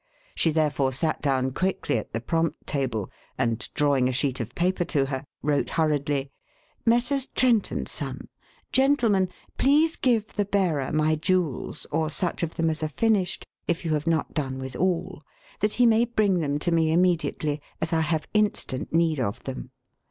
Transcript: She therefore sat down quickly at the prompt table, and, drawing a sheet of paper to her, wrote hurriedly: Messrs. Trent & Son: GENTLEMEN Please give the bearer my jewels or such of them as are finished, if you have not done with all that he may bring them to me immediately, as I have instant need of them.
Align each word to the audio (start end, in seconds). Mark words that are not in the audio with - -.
She 0.33 0.49
therefore 0.49 0.91
sat 0.93 1.21
down 1.21 1.51
quickly 1.51 1.99
at 1.99 2.11
the 2.11 2.21
prompt 2.21 2.65
table, 2.65 3.11
and, 3.37 3.59
drawing 3.75 4.09
a 4.09 4.11
sheet 4.11 4.39
of 4.39 4.55
paper 4.55 4.83
to 4.85 5.05
her, 5.05 5.23
wrote 5.43 5.69
hurriedly: 5.69 6.31
Messrs. 6.87 7.27
Trent 7.35 7.71
& 7.87 7.87
Son: 7.87 8.27
GENTLEMEN 8.71 9.29
Please 9.59 9.95
give 9.95 10.33
the 10.33 10.45
bearer 10.45 10.91
my 10.91 11.15
jewels 11.15 11.85
or 11.91 12.09
such 12.09 12.41
of 12.41 12.55
them 12.55 12.71
as 12.71 12.81
are 12.81 12.87
finished, 12.87 13.45
if 13.67 13.85
you 13.85 13.93
have 13.93 14.07
not 14.07 14.33
done 14.33 14.57
with 14.57 14.75
all 14.75 15.21
that 15.59 15.73
he 15.73 15.85
may 15.85 16.05
bring 16.05 16.39
them 16.39 16.57
to 16.57 16.71
me 16.71 16.91
immediately, 16.91 17.61
as 17.79 17.93
I 17.93 18.01
have 18.01 18.27
instant 18.33 18.91
need 18.91 19.19
of 19.19 19.43
them. 19.43 19.69